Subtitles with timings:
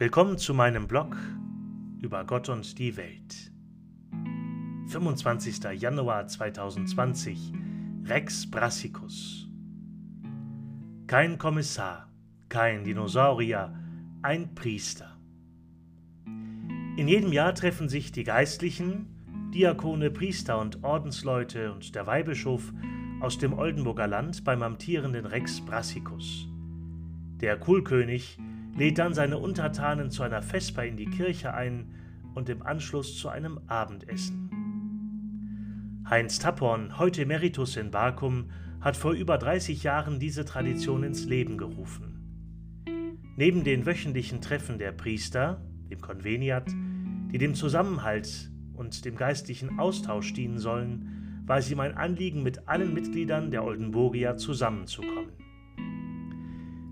[0.00, 1.14] Willkommen zu meinem Blog
[2.00, 3.52] über Gott und die Welt.
[4.86, 5.62] 25.
[5.78, 7.52] Januar 2020
[8.06, 9.46] Rex Brassicus.
[11.06, 12.08] Kein Kommissar,
[12.48, 13.78] kein Dinosaurier,
[14.22, 15.18] ein Priester.
[16.96, 22.72] In jedem Jahr treffen sich die Geistlichen, Diakone, Priester und Ordensleute und der Weihbischof
[23.20, 26.48] aus dem Oldenburger Land beim amtierenden Rex Brassicus.
[27.42, 28.38] Der Kulkönig
[28.76, 31.94] lädt dann seine Untertanen zu einer Vesper in die Kirche ein
[32.34, 34.50] und im Anschluss zu einem Abendessen.
[36.08, 41.58] Heinz Tapporn, heute Emeritus in Bakum, hat vor über 30 Jahren diese Tradition ins Leben
[41.58, 42.10] gerufen.
[43.36, 46.68] Neben den wöchentlichen Treffen der Priester, dem Konveniat,
[47.32, 52.68] die dem Zusammenhalt und dem geistlichen Austausch dienen sollen, war es ihm ein Anliegen, mit
[52.68, 55.39] allen Mitgliedern der Oldenburgia zusammenzukommen.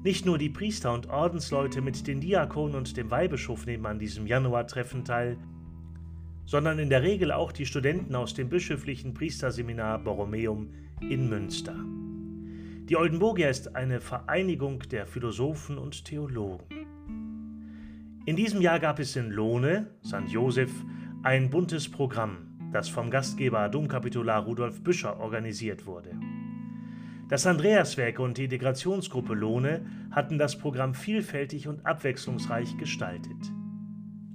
[0.08, 4.26] Nicht nur die Priester und Ordensleute mit den Diakonen und dem Weihbischof nehmen an diesem
[4.26, 5.36] Januartreffen teil,
[6.46, 10.70] sondern in der Regel auch die Studenten aus dem bischöflichen Priesterseminar Borromeum
[11.02, 11.76] in Münster.
[12.88, 16.64] Die Oldenburgia ist eine Vereinigung der Philosophen und Theologen.
[18.24, 20.26] In diesem Jahr gab es in Lohne, St.
[20.26, 20.72] Joseph,
[21.22, 26.18] ein buntes Programm, das vom Gastgeber Domkapitular Rudolf Büscher organisiert wurde.
[27.28, 33.52] Das Andreaswerk und die Integrationsgruppe Lohne hatten das Programm vielfältig und abwechslungsreich gestaltet.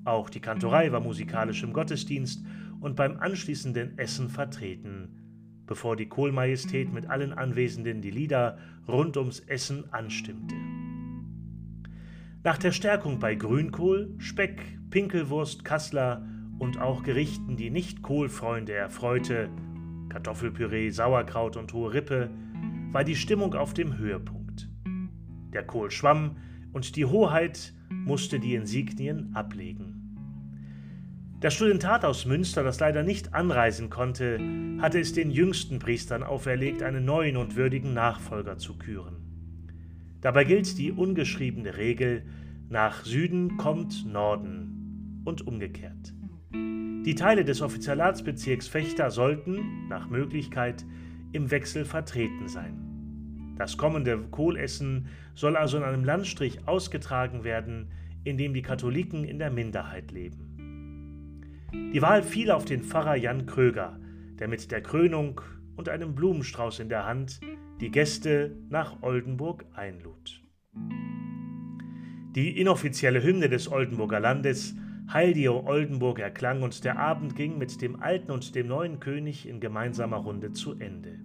[0.05, 2.45] Auch die Kantorei war musikalisch im Gottesdienst
[2.81, 9.39] und beim anschließenden Essen vertreten, bevor die Kohlmajestät mit allen Anwesenden die Lieder rund ums
[9.39, 10.55] Essen anstimmte.
[12.43, 16.27] Nach der Stärkung bei Grünkohl, Speck, Pinkelwurst, Kassler
[16.59, 19.49] und auch Gerichten, die nicht Kohlfreunde erfreute,
[20.09, 22.29] Kartoffelpüree, Sauerkraut und hohe Rippe,
[22.93, 24.69] war die Stimmung auf dem Höhepunkt.
[25.51, 26.37] Der Kohl schwamm
[26.71, 29.99] und die Hoheit musste die Insignien ablegen.
[31.39, 34.39] Das Studentat aus Münster, das leider nicht anreisen konnte,
[34.79, 39.17] hatte es den jüngsten Priestern auferlegt, einen neuen und würdigen Nachfolger zu küren.
[40.21, 42.23] Dabei gilt die ungeschriebene Regel,
[42.69, 46.13] nach Süden kommt Norden und umgekehrt.
[46.53, 50.85] Die Teile des Offizialatsbezirks Fechter sollten, nach Möglichkeit,
[51.33, 52.82] im Wechsel vertreten sein.
[53.57, 57.91] Das kommende Kohlessen soll also in einem Landstrich ausgetragen werden,
[58.23, 61.41] in dem die Katholiken in der Minderheit leben.
[61.93, 63.99] Die Wahl fiel auf den Pfarrer Jan Kröger,
[64.39, 65.41] der mit der Krönung
[65.75, 67.39] und einem Blumenstrauß in der Hand
[67.81, 70.41] die Gäste nach Oldenburg einlud.
[72.35, 74.75] Die inoffizielle Hymne des Oldenburger Landes
[75.11, 79.47] Heil dir, Oldenburg erklang und der Abend ging mit dem alten und dem neuen König
[79.47, 81.19] in gemeinsamer Runde zu Ende.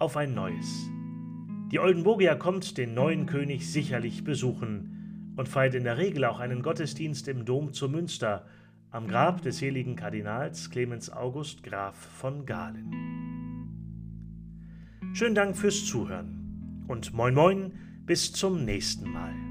[0.00, 0.88] Auf ein neues.
[1.70, 6.62] Die Oldenburgia kommt den neuen König sicherlich besuchen und feiert in der Regel auch einen
[6.62, 8.46] Gottesdienst im Dom zu Münster,
[8.90, 12.90] am Grab des seligen Kardinals Clemens August Graf von Galen.
[15.12, 17.72] Schönen Dank fürs Zuhören und moin moin
[18.06, 19.49] bis zum nächsten Mal.